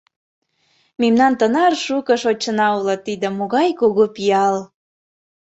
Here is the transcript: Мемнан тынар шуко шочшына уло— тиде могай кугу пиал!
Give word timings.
Мемнан 1.01 1.33
тынар 1.39 1.73
шуко 1.85 2.13
шочшына 2.21 2.67
уло— 2.77 2.95
тиде 3.05 3.27
могай 3.37 3.69
кугу 3.79 4.05
пиал! 4.15 4.57